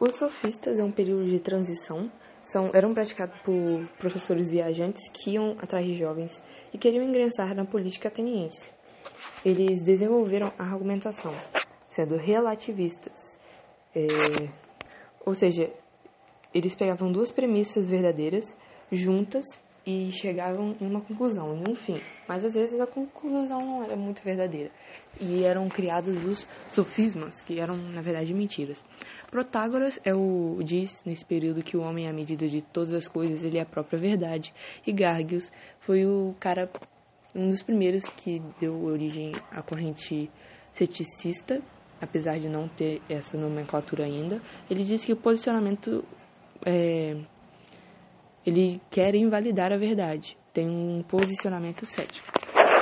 Os 0.00 0.16
sofistas 0.16 0.78
é 0.78 0.84
um 0.84 0.90
período 0.90 1.28
de 1.28 1.38
transição. 1.38 2.10
São, 2.42 2.70
eram 2.74 2.92
praticados 2.92 3.38
por 3.40 3.86
professores 3.98 4.50
viajantes 4.50 5.08
que 5.10 5.30
iam 5.30 5.56
atrás 5.60 5.86
de 5.86 5.94
jovens 5.94 6.42
e 6.72 6.78
queriam 6.78 7.02
ingressar 7.02 7.54
na 7.54 7.64
política 7.64 8.08
ateniense. 8.08 8.70
Eles 9.44 9.82
desenvolveram 9.82 10.52
a 10.58 10.64
argumentação, 10.64 11.32
sendo 11.86 12.16
relativistas. 12.16 13.38
É, 13.94 14.06
ou 15.24 15.34
seja, 15.34 15.70
eles 16.52 16.74
pegavam 16.74 17.10
duas 17.10 17.30
premissas 17.30 17.88
verdadeiras 17.88 18.54
juntas 18.90 19.44
e 19.86 20.10
chegavam 20.12 20.74
em 20.80 20.86
uma 20.86 21.00
conclusão, 21.00 21.54
em 21.54 21.70
um 21.70 21.74
fim. 21.74 22.00
Mas 22.26 22.44
às 22.44 22.54
vezes 22.54 22.80
a 22.80 22.86
conclusão 22.86 23.58
não 23.58 23.84
era 23.84 23.96
muito 23.96 24.22
verdadeira. 24.22 24.70
E 25.20 25.44
eram 25.44 25.68
criados 25.68 26.24
os 26.24 26.46
sofismas, 26.66 27.40
que 27.42 27.60
eram 27.60 27.76
na 27.76 28.00
verdade 28.00 28.32
mentiras. 28.32 28.84
Protágoras 29.30 30.00
é 30.04 30.14
o 30.14 30.58
diz 30.62 31.04
nesse 31.04 31.24
período 31.24 31.62
que 31.62 31.76
o 31.76 31.82
homem 31.82 32.08
à 32.08 32.12
medida 32.12 32.48
de 32.48 32.62
todas 32.62 32.94
as 32.94 33.06
coisas 33.06 33.44
ele 33.44 33.58
é 33.58 33.62
a 33.62 33.66
própria 33.66 33.98
verdade. 33.98 34.54
E 34.86 34.92
Gargius 34.92 35.50
foi 35.80 36.06
o 36.06 36.34
cara 36.40 36.70
um 37.34 37.50
dos 37.50 37.62
primeiros 37.62 38.04
que 38.08 38.40
deu 38.60 38.84
origem 38.84 39.32
à 39.50 39.60
corrente 39.60 40.30
ceticista, 40.72 41.60
apesar 42.00 42.38
de 42.38 42.48
não 42.48 42.68
ter 42.68 43.02
essa 43.08 43.36
nomenclatura 43.36 44.04
ainda. 44.04 44.40
Ele 44.70 44.84
diz 44.84 45.04
que 45.04 45.12
o 45.12 45.16
posicionamento 45.16 46.04
é, 46.64 47.16
ele 48.46 48.80
quer 48.90 49.14
invalidar 49.14 49.72
a 49.72 49.76
verdade, 49.76 50.36
tem 50.52 50.68
um 50.68 51.02
posicionamento 51.02 51.86
cético. 51.86 52.26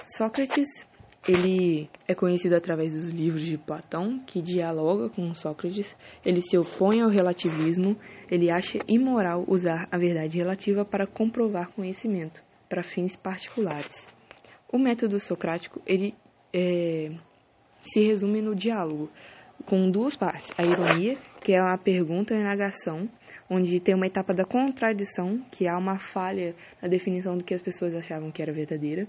Sócrates, 0.05 0.87
ele 1.29 1.89
é 2.09 2.15
conhecido 2.15 2.57
através 2.57 2.93
dos 2.93 3.11
livros 3.11 3.45
de 3.45 3.57
Platão, 3.57 4.19
que 4.27 4.43
dialoga 4.43 5.09
com 5.09 5.33
Sócrates, 5.35 5.97
ele 6.25 6.41
se 6.41 6.59
opõe 6.59 7.01
ao 7.01 7.09
relativismo, 7.09 7.97
ele 8.31 8.51
acha 8.51 8.79
imoral 8.89 9.45
usar 9.47 9.87
a 9.91 9.97
verdade 9.97 10.39
relativa 10.39 10.85
para 10.85 11.07
comprovar 11.07 11.71
conhecimento, 11.71 12.43
para 12.69 12.83
fins 12.83 13.15
particulares. 13.15 14.09
O 14.73 14.79
método 14.79 15.21
socrático, 15.21 15.81
ele 15.87 16.15
é, 16.53 17.13
se 17.83 18.01
resume 18.01 18.41
no 18.41 18.55
diálogo, 18.55 19.11
com 19.67 19.91
duas 19.91 20.17
partes, 20.17 20.51
a 20.57 20.63
ironia, 20.63 21.17
que 21.41 21.53
é 21.53 21.63
uma 21.63 21.79
pergunta 21.79 22.35
e 22.35 22.43
negação, 22.43 23.09
onde 23.49 23.81
tem 23.81 23.95
uma 23.95 24.07
etapa 24.07 24.33
da 24.33 24.45
contradição, 24.45 25.41
que 25.51 25.67
há 25.69 25.77
uma 25.77 25.99
falha 25.99 26.55
na 26.81 26.89
definição 26.89 27.37
do 27.37 27.45
que 27.45 27.55
as 27.55 27.63
pessoas 27.63 27.95
achavam 27.95 28.31
que 28.31 28.41
era 28.43 28.53
verdadeira, 28.53 29.07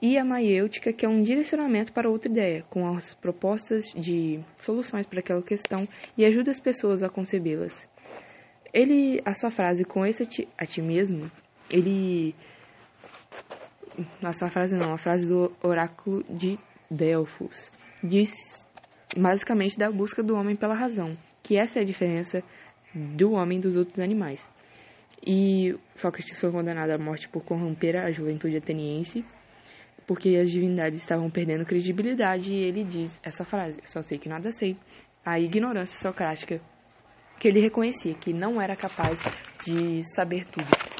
e 0.00 0.18
a 0.18 0.24
maiêutica, 0.24 0.92
que 0.92 1.06
é 1.06 1.08
um 1.08 1.22
direcionamento 1.22 1.92
para 1.92 2.10
outra 2.10 2.28
ideia, 2.28 2.64
com 2.68 2.92
as 2.92 3.14
propostas 3.14 3.84
de 3.94 4.40
soluções 4.56 5.06
para 5.06 5.20
aquela 5.20 5.42
questão 5.42 5.86
e 6.18 6.24
ajuda 6.24 6.50
as 6.50 6.58
pessoas 6.58 7.04
a 7.04 7.08
concebê-las. 7.08 7.88
Ele, 8.74 9.22
a 9.24 9.32
sua 9.32 9.50
frase 9.50 9.84
com 9.84 10.04
esse 10.04 10.24
a 10.58 10.66
ti, 10.66 10.82
mesmo, 10.82 11.30
ele 11.70 12.34
a 14.22 14.32
sua 14.32 14.48
frase 14.48 14.74
não, 14.74 14.92
a 14.92 14.98
frase 14.98 15.28
do 15.28 15.52
oráculo 15.62 16.24
de 16.28 16.58
Delfos, 16.90 17.70
diz 18.02 18.30
basicamente 19.16 19.78
da 19.78 19.90
busca 19.90 20.22
do 20.22 20.34
homem 20.34 20.56
pela 20.56 20.74
razão, 20.74 21.16
que 21.42 21.56
essa 21.56 21.78
é 21.78 21.82
a 21.82 21.84
diferença 21.84 22.42
do 22.94 23.32
homem 23.32 23.60
dos 23.60 23.76
outros 23.76 23.98
animais. 23.98 24.48
E 25.24 25.76
Sócrates 25.94 26.38
foi 26.38 26.50
condenado 26.50 26.90
à 26.90 26.98
morte 26.98 27.28
por 27.28 27.44
corromper 27.44 27.96
a 27.96 28.10
juventude 28.10 28.56
ateniense, 28.56 29.24
porque 30.06 30.36
as 30.36 30.50
divindades 30.50 30.98
estavam 30.98 31.30
perdendo 31.30 31.64
credibilidade, 31.64 32.52
e 32.52 32.58
ele 32.58 32.82
diz 32.82 33.20
essa 33.22 33.44
frase: 33.44 33.80
Só 33.84 34.02
sei 34.02 34.18
que 34.18 34.28
nada 34.28 34.50
sei. 34.50 34.76
A 35.24 35.38
ignorância 35.38 35.96
socrática, 36.00 36.60
que 37.38 37.46
ele 37.46 37.60
reconhecia 37.60 38.14
que 38.14 38.32
não 38.32 38.60
era 38.60 38.74
capaz 38.74 39.22
de 39.64 40.02
saber 40.14 40.44
tudo. 40.44 40.91